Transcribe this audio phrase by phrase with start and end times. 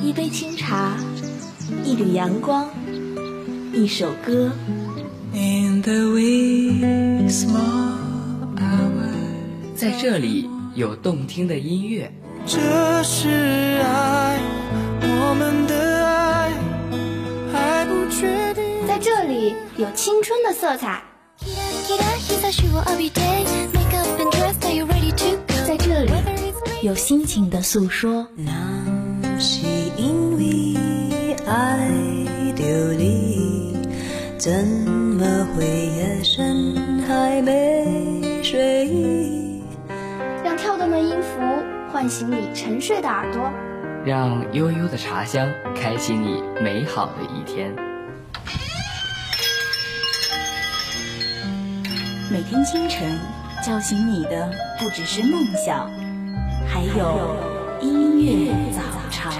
[0.00, 0.96] 一杯清茶，
[1.84, 2.66] 一缕阳光，
[3.74, 4.50] 一首歌。
[9.76, 12.10] 在这里有动听的音乐。
[12.46, 12.58] 这
[13.02, 13.28] 是
[13.82, 14.38] 爱，
[15.02, 16.50] 我们的爱
[17.52, 18.64] 还不确定。
[18.86, 21.02] 在这里有青春的色彩。
[26.80, 28.24] 有心情的诉说。
[28.36, 28.52] 那
[29.40, 31.90] 是因为爱
[32.54, 33.76] 着你，
[34.38, 39.60] 怎么会夜深还没睡意？
[40.44, 41.40] 让跳动的音符
[41.92, 43.50] 唤醒你沉睡的耳朵，
[44.04, 47.74] 让悠悠的茶香开启你美好的一天。
[52.30, 53.18] 每天清晨
[53.66, 56.07] 叫醒你的不只是梦想，还
[56.96, 57.36] 有
[57.82, 59.30] 音乐早茶。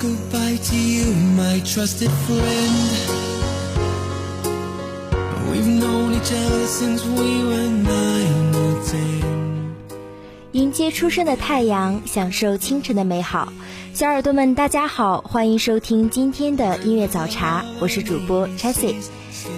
[0.00, 2.99] Goodbye to you, my trusted friend.
[10.52, 13.52] 迎接初升的太阳，享受清晨的美好。
[13.92, 18.94] 小耳朵们，大家好，欢迎收听今天的音乐早茶，我是主播 Chessie。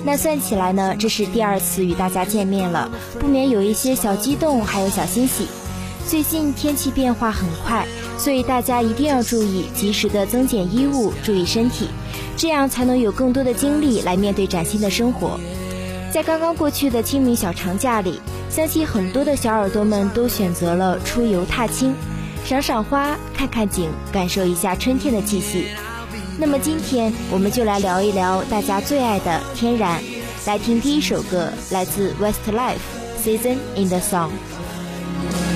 [0.02, 5.48] 那算起来呢，这是第二次与大家见面了，不免有一些小激动，还有小欣喜。
[6.08, 11.88] 最近天气变化很快，所以大家一定要注意，及时的增减衣物，注意身体，
[12.36, 15.38] 这样才能有更多的精力来面对崭新的生活。
[16.12, 21.94] 在刚刚过去的清明小长假里，相信很多的小耳朵们都选择了出游踏青，
[22.44, 25.68] 赏赏花，看看景，感受一下春天的气息。
[26.38, 30.02] 那么今天我们就来聊一聊大家最爱的天然，
[30.44, 32.76] 来听第一首歌，来自 Westlife
[33.24, 34.28] Season in the Sun。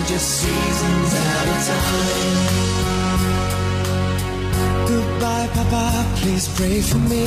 [0.06, 2.47] Just seasons at a time.
[4.87, 7.27] Goodbye, Papa, please pray for me.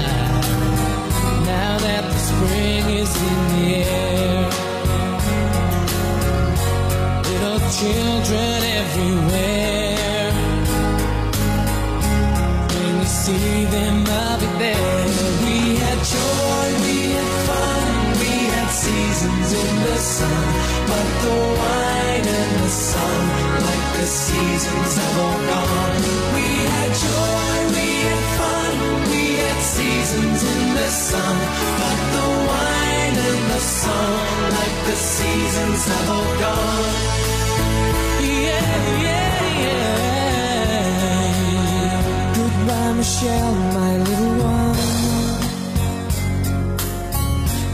[1.45, 4.49] Now that the spring is in the air.
[7.29, 10.31] Little children everywhere.
[12.73, 15.05] When you see them, I'll be there.
[15.45, 17.85] We had joy, we had fun,
[18.21, 20.45] we had seasons in the sun.
[20.89, 23.21] But the wine and the sun,
[23.67, 26.01] like the seasons have all gone.
[26.35, 26.40] We
[30.11, 31.35] seasons in the sun.
[31.79, 36.95] But the wine and the sun, like the seasons have all gone.
[38.47, 38.73] Yeah,
[39.07, 39.95] yeah, yeah.
[42.37, 44.77] Goodbye, Michelle, my little one.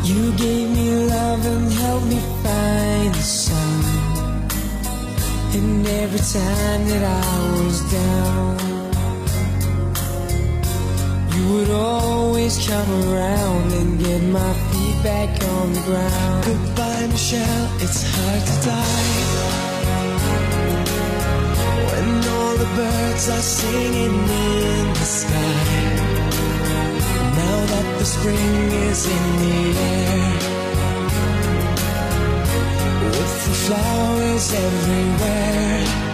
[0.09, 3.83] You gave me love and helped me find the sun.
[5.57, 8.66] And every time that I was down,
[11.57, 16.45] would always come around and get my feet back on the ground.
[16.45, 19.13] Goodbye, Michelle, it's hard to die.
[21.89, 24.17] When all the birds are singing
[24.53, 25.55] in the sky.
[27.41, 29.57] Now that the spring is in the
[29.95, 30.33] air.
[33.17, 36.06] With the flowers everywhere.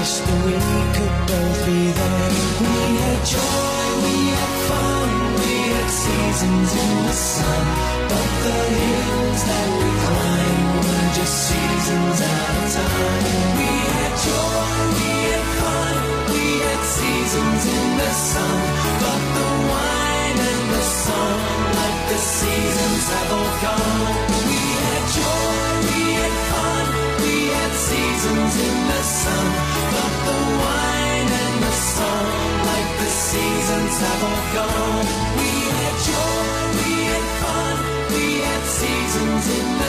[0.00, 2.30] We could both be there.
[2.56, 5.08] We had joy, we had fun,
[5.44, 7.64] we had seasons in the sun.
[8.08, 13.24] But the hills that we climbed were just seasons at a time.
[13.60, 15.96] We had joy, we had fun,
[16.32, 18.58] we had seasons in the sun.
[19.04, 21.36] But the wine and the sun,
[21.76, 23.69] like the seasons have all gone.
[38.80, 39.79] seasons in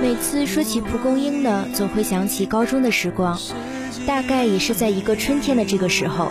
[0.00, 3.38] 每次说起蒲公英呢，总会想起高中的时光，
[4.06, 6.30] 大概也是在一个春天的这个时候，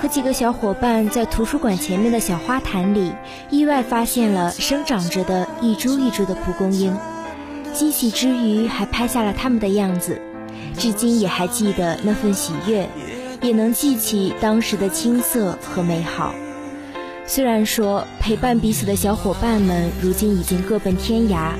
[0.00, 3.12] 和几个小伙伴在图书馆前面的小花坛里，
[3.50, 6.96] 意外发现了生长着的一株一株的蒲公英，
[7.72, 10.20] 欣喜之余还拍下了它们的样子，
[10.76, 12.88] 至今也还记得那份喜悦，
[13.40, 16.34] 也能记起当时的青涩和美好。
[17.34, 21.52] 虽然说陪伴彼此的小伙伴们如今已经各奔天涯，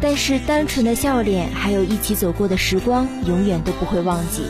[0.00, 4.42] 但是单纯的笑脸还有一起走过的时光，永远都不会忘记。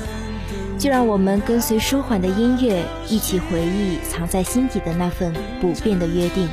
[0.78, 6.48] 就让我们跟随舒缓的音乐，一起回忆藏在心底的那份不变的约定。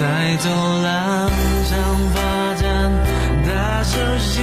[0.00, 1.30] 在走廊
[1.62, 1.76] 上
[2.14, 2.90] 发展
[3.46, 4.42] 大手心，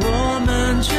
[0.00, 0.94] 我们却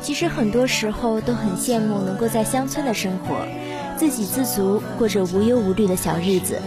[0.00, 3.34] 其实很多时候都很羡慕能够在乡村的生活，
[3.96, 6.60] 自给自足，过着无忧无虑的小日子，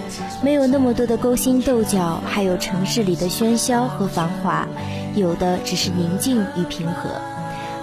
[0.43, 4.67] 没有那么多的勾心斗角，还有城市里的喧嚣和繁华，
[5.15, 7.09] 有的只是宁静与平和。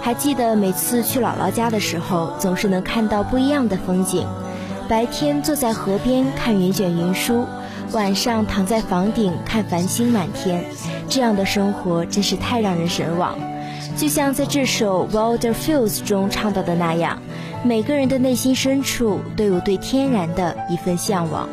[0.01, 4.27] 还记得每次去姥姥家的时候，总是能看到不一样的风景。
[4.87, 7.47] 白天坐在河边看云卷云舒，
[7.91, 10.63] 晚上躺在房顶看繁星满天，
[11.07, 13.37] 这样的生活真是太让人神往。
[13.95, 17.17] 就像在这首《Wilder Fields》中唱到的那样，
[17.63, 21.47] 每个人的内心深处都有对天然的一份向往。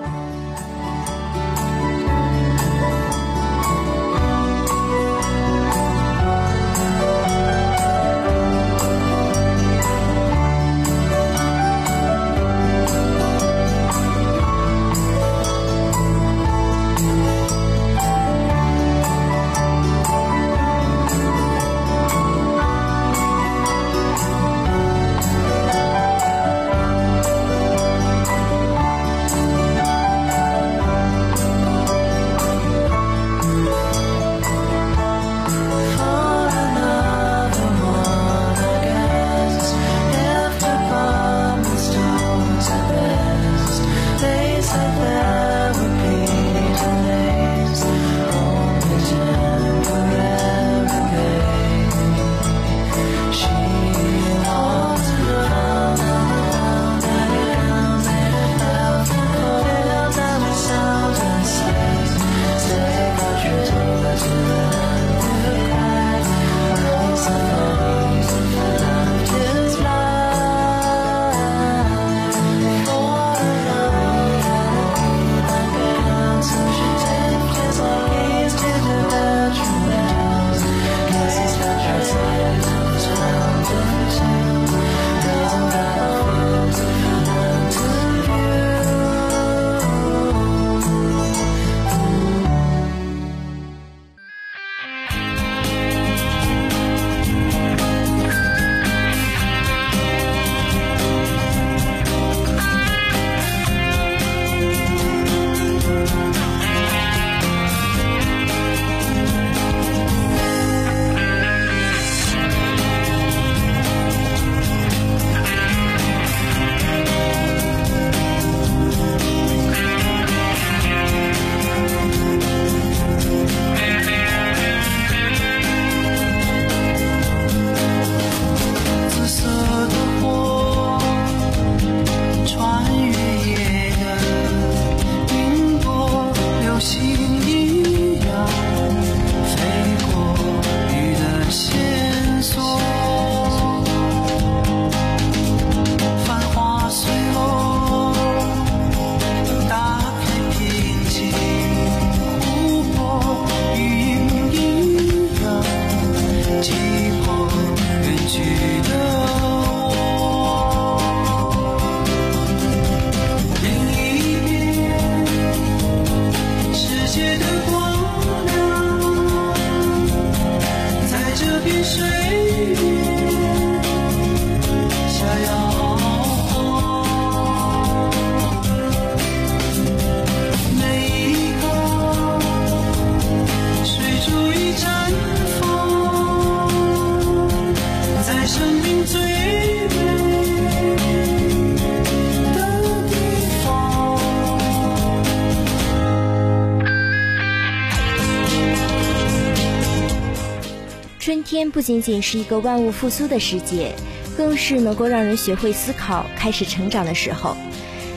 [201.73, 203.95] 不仅仅是一个万物复苏的世界，
[204.37, 207.57] 更是能够让人学会思考、开始成长的时候。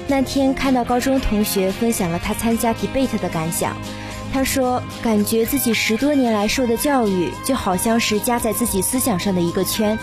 [0.08, 3.76] 那天看到高中同学分享了他参加 debate 的感想，
[4.34, 9.98] 他说：“感觉自己十多年来受的教育，就好像是夹在自己思想上的一个圈，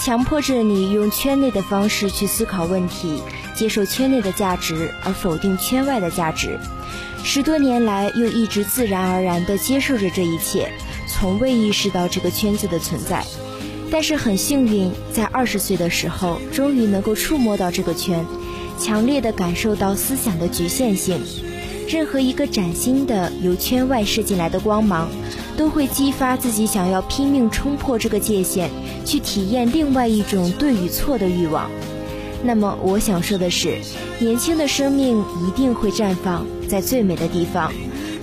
[0.00, 3.22] 强迫着你用圈内的方式去思考问题，
[3.54, 6.58] 接受圈内的价值，而否定圈外的价值。
[7.22, 10.72] 十多年来，又一直自然而然地接受着这一切。”
[11.18, 13.24] 从未意识到这个圈子的存在，
[13.90, 18.22] 但是很幸运，在二十岁的时候，终于能够触摸到这个圈，
[18.78, 21.18] 强烈的感受到思想的局限性。
[21.88, 25.08] 任何一个崭新的由圈外射进来的光芒，
[25.56, 28.68] 都会激发自己想要拼命冲破这个界限，
[29.06, 31.70] 去体验另外一种对与错的欲望。
[32.44, 33.78] 那么，我想说的是，
[34.18, 37.72] 年轻的生命一定会绽放在最美的地方。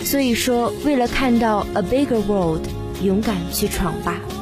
[0.03, 2.61] 所以说，为了看到 a bigger world。
[3.03, 4.32] 勇敢去闯吧。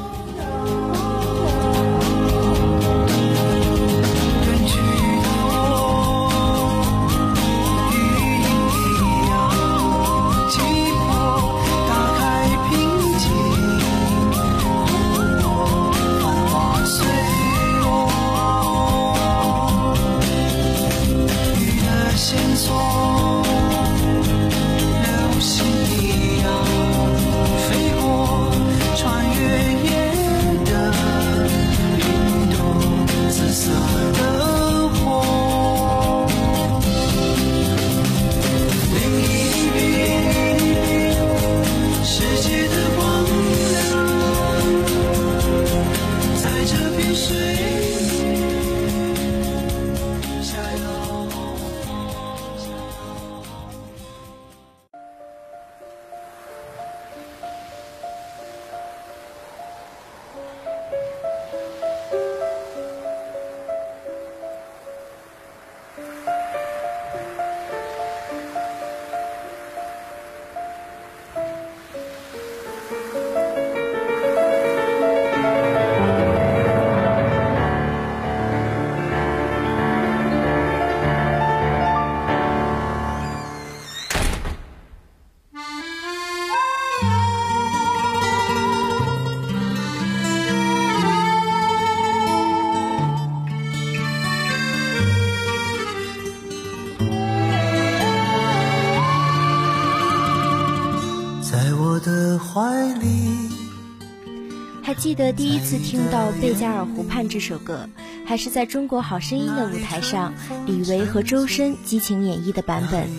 [105.11, 107.85] 记得第一次听到《贝加尔湖畔》这首歌，
[108.25, 110.33] 还是在中国好声音的舞台上，
[110.65, 113.09] 李维和周深激情演绎的版本。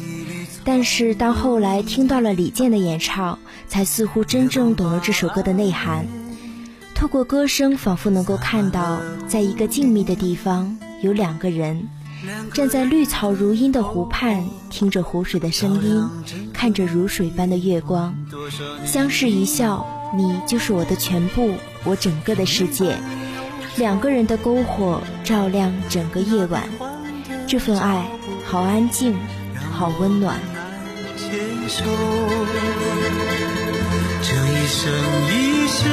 [0.65, 6.07] 但是当后来听到了李健的演唱，才似乎真正懂了这首歌的内涵。
[6.95, 11.87] 透过歌声，仿佛能够看到，在一个静谧的地方，有两个人
[12.55, 16.09] 站在绿草如茵的湖畔，听着湖水的声音，
[16.55, 18.17] 看着如水般的月光，
[18.83, 19.87] 相视一笑。
[20.15, 21.55] 你就是我的全部，
[21.85, 22.97] 我整个的世界。
[23.77, 26.69] 两个人的篝火照亮整个夜晚，
[27.47, 28.07] 这份爱
[28.45, 29.17] 好安静，
[29.73, 30.39] 好温暖。
[31.17, 31.69] 这一
[34.69, 34.93] 生
[35.31, 35.89] 一世，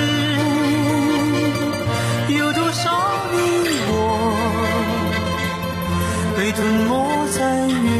[2.37, 2.91] 有多少
[3.31, 3.37] 你
[3.87, 3.93] 我
[6.37, 6.91] 被吞没
[7.31, 7.98] 在月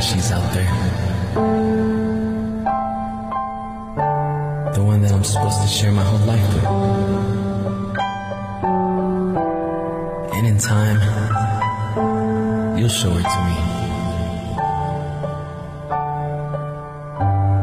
[0.00, 0.72] that she's out there.
[4.74, 6.64] The one that I'm supposed to share my whole life with.
[10.36, 11.00] And in time,
[12.78, 13.56] you'll show her to me.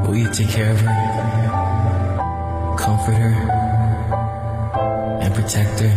[0.08, 0.88] Will you take care of her,
[2.78, 3.34] comfort her,
[5.22, 5.94] and protect her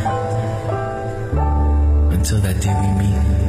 [2.12, 3.39] until that day we meet?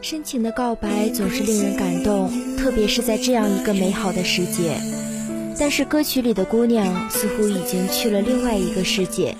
[0.00, 4.80] 深情的告白总是令人感动，特别是在这样一个美好的时节。
[5.58, 9.36] 但是歌曲里的姑娘似乎已经去了另外一个世界，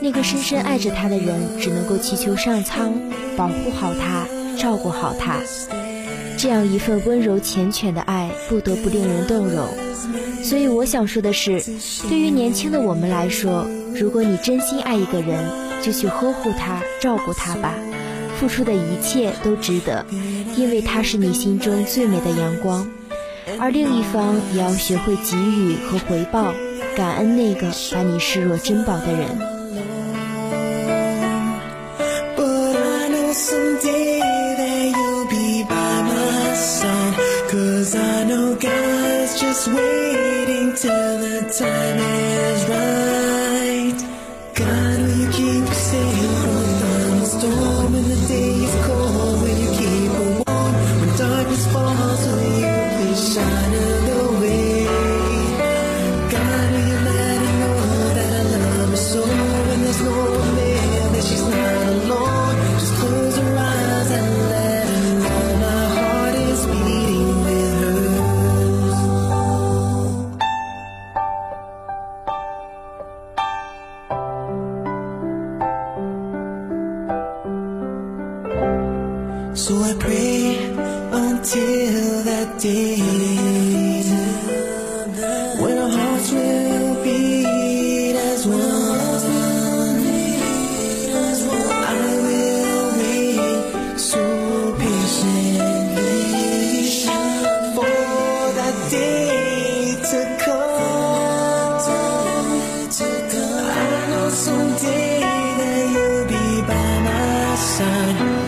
[0.00, 2.92] 那个深深爱着她的人只能够祈求上苍
[3.36, 4.26] 保护好她，
[4.58, 5.38] 照顾好她。
[6.36, 9.66] 这样一份温柔缱绻的爱，不得不令人动容。
[10.42, 11.62] 所以我想说的是，
[12.08, 15.48] 对于年轻的我们来说，如果你真心爱一个人，
[15.82, 17.74] 就去呵护他、照顾他吧，
[18.38, 20.06] 付出的一切都值得，
[20.56, 22.86] 因为他是你心中最美的阳光。
[23.58, 26.54] 而另一方也要学会给予和回报，
[26.96, 29.28] 感恩那个把你视若珍宝的人。
[32.36, 34.20] But I know someday
[34.56, 37.14] that you'll be by my side.
[37.50, 42.91] Cause I know God's just waiting till the time is right.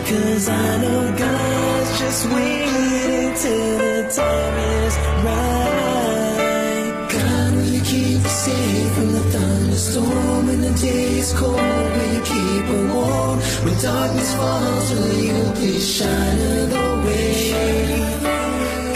[0.05, 7.07] Cause I know God's just waiting till the time is right.
[7.11, 10.34] God, will keep safe from the thunderstorm
[10.65, 11.55] the day is cold?
[11.55, 14.91] Will you keep her warm when darkness falls?
[14.91, 17.99] Will you please shine her the way?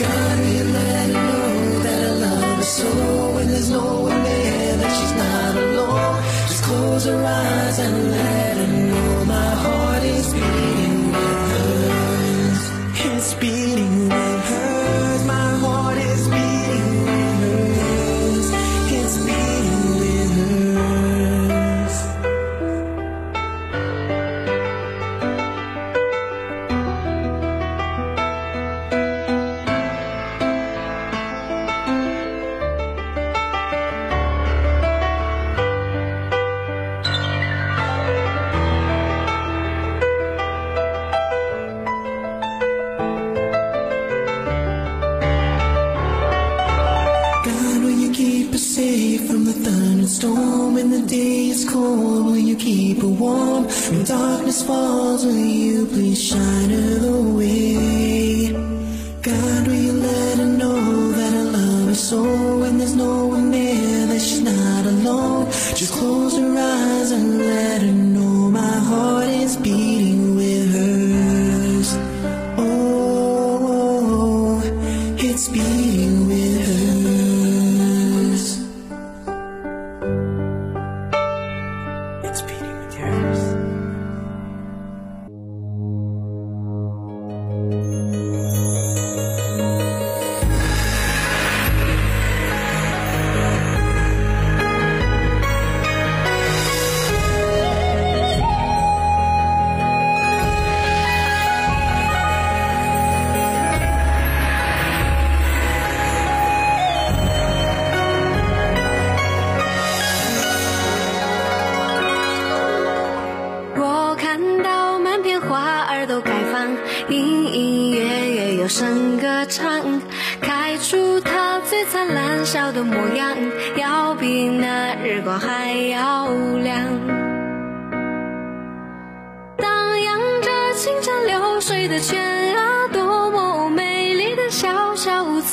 [0.04, 2.90] God, will you let her know that I love her so
[3.36, 6.24] when there's no one there that she's not alone?
[6.50, 10.79] Just close her eyes and let her know my heart is beating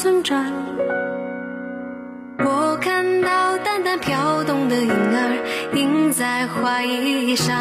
[0.07, 0.41] 村庄。
[2.39, 7.57] 我看到淡淡飘动的影儿，映在花衣上。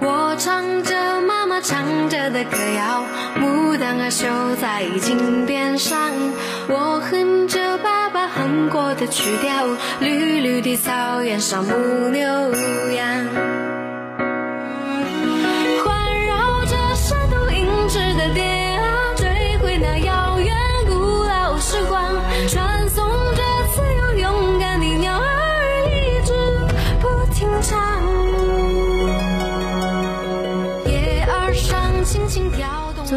[0.00, 3.04] 我唱着妈妈唱着的歌谣，
[3.38, 6.00] 牡丹儿绣在襟边上。
[6.68, 9.66] 我哼着爸爸哼过的曲调，
[10.00, 12.26] 绿绿的草原上牧牛
[12.94, 13.55] 羊。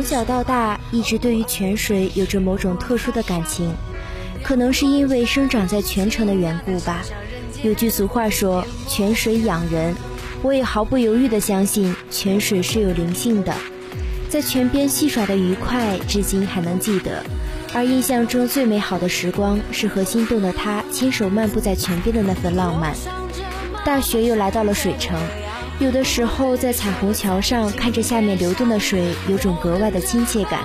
[0.09, 3.71] 小到大，一直对于泉水有着某种特殊的感情，
[4.41, 7.03] 可能是因为生长在泉城的缘故吧。
[7.61, 9.93] 有句俗话说“泉水养人”，
[10.41, 13.53] 我也毫不犹豫地相信泉水是有灵性的。
[14.31, 17.23] 在泉边戏耍的愉快，至今还能记得。
[17.75, 22.95] 而印象中最美好的时光，是和心动的他牵手漫步在泉边的那份浪漫。
[23.85, 25.15] 大学又来到了水城，
[25.79, 30.59] 有的时候在彩虹桥上看着下面流动的水，有种格外的亲切感。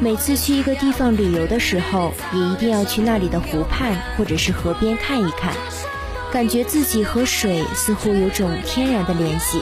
[0.00, 5.52] 每次去一个地方旅游的时候，也一定要去那里的湖畔或者是河边看一看，
[6.32, 9.58] 感觉自己和水似乎有种天然的联系。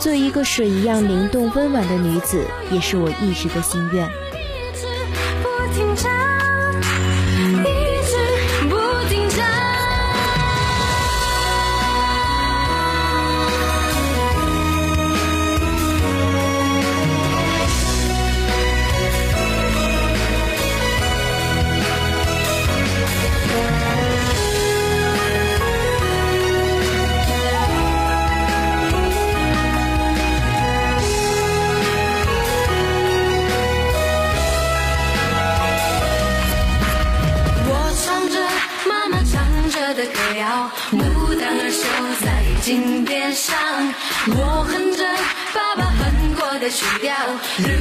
[0.00, 4.08] 做一个水一样灵动温婉的女子，也是我一直的心愿。
[47.42, 47.79] 曲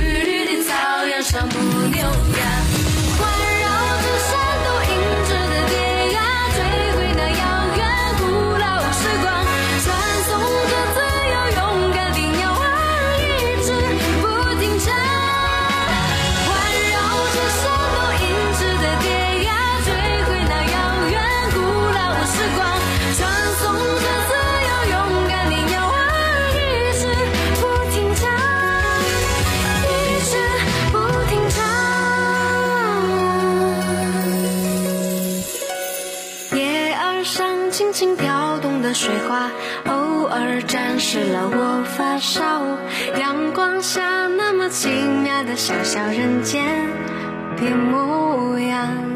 [38.90, 39.52] 的水花，
[39.86, 42.42] 偶尔沾湿了我发梢。
[43.20, 46.88] 阳光下那么奇妙的小小人间
[47.56, 49.09] 变模样。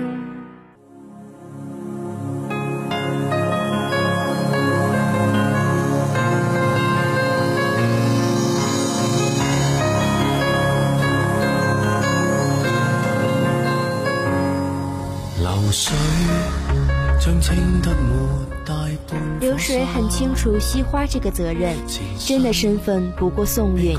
[19.53, 21.77] 流水很清楚惜花这个责任，
[22.17, 23.95] 真的身份不过送运。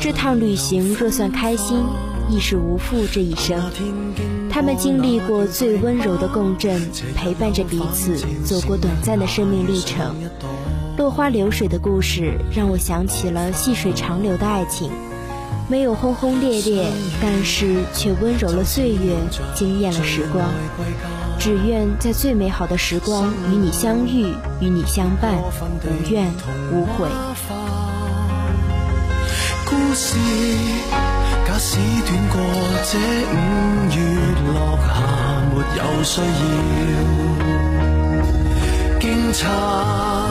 [0.00, 1.84] 这趟旅行若算开心，
[2.30, 3.60] 亦是无负这一生。
[4.48, 6.80] 他们经历过最温柔的共振，
[7.16, 10.14] 陪伴着彼此，走过短暂的生命历程。
[10.96, 14.88] 落花流水的故事让我想起了细水长流的爱情，
[15.68, 16.86] 没有轰轰烈烈，
[17.20, 19.16] 但是却温柔了岁月，
[19.54, 20.48] 惊艳了时光。
[21.38, 25.34] 只愿在最美好的时光与你相遇，与你相伴，
[25.82, 26.32] 无怨
[26.72, 27.08] 无悔。
[29.64, 30.16] 故事
[31.46, 32.40] 假使短過
[32.84, 32.98] 這
[33.32, 33.34] 五
[33.90, 33.96] 月
[34.46, 34.86] 落霞，
[35.50, 36.24] 沒有需要
[39.00, 40.25] 驚詫。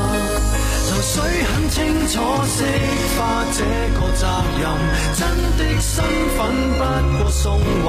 [1.15, 2.65] 水很清楚释
[3.17, 3.63] 化这
[3.97, 4.27] 个责
[4.59, 4.63] 任，
[5.15, 5.23] 真
[5.57, 6.03] 的身
[6.35, 6.37] 份
[6.73, 7.87] 不过送运。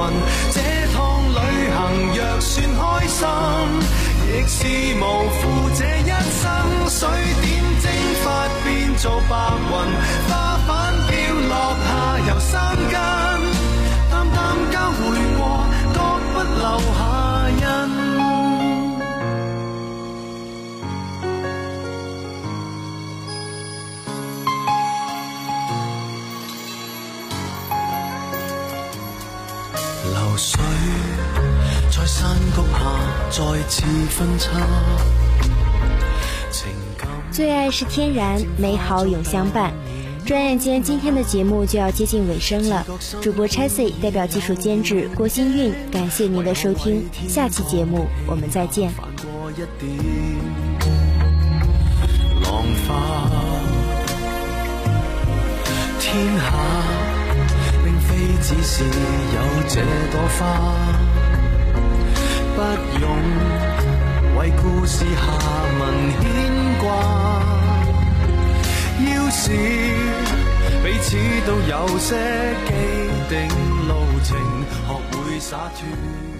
[0.53, 0.61] 这
[0.93, 0.97] 趟
[1.35, 1.35] 旅
[1.75, 1.77] 行
[2.15, 3.27] 若算开心，
[4.31, 4.57] 亦是
[4.95, 5.03] 无
[5.41, 5.41] 负
[5.75, 6.47] 这一生。
[6.87, 6.99] 水
[7.41, 7.45] 点
[7.81, 7.85] 蒸
[8.23, 8.25] 发
[8.63, 9.73] 变做白云，
[10.29, 10.71] 花瓣
[11.09, 11.11] 飘
[11.49, 11.87] 落下
[12.29, 12.53] 又生
[12.89, 12.95] 根，
[14.09, 14.37] 淡淡
[14.71, 14.97] 交回
[15.37, 15.99] 过，各
[16.31, 16.99] 不留下
[30.37, 30.61] 流水
[31.89, 32.91] 在山谷下
[33.31, 34.51] 再次分叉。
[37.31, 39.73] 最爱是天然，美好永相伴。
[40.27, 42.85] 转眼间，今天的节目就要接近尾声了。
[43.19, 47.09] 主播 Chasey 代表技术监制郭新运，感谢您的收听。
[47.27, 48.91] 下期节目我们再见。
[58.49, 58.89] 只是有
[59.67, 60.39] 这朵花，
[62.55, 62.59] 不
[63.01, 63.05] 用
[64.37, 65.21] 为故事下
[65.77, 65.83] 文
[66.21, 66.23] 牵
[66.79, 66.85] 挂。
[69.05, 69.51] 要是
[70.81, 72.15] 彼此都有些
[72.67, 72.71] 既
[73.27, 73.35] 定
[73.85, 73.91] 路
[74.23, 74.37] 程，
[74.71, 76.36] 学会洒脱。